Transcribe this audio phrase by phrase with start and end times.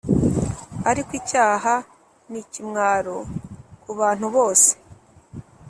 [0.89, 1.73] ariko icyaha
[2.31, 3.17] nikimwaro
[3.83, 4.69] kubantu bose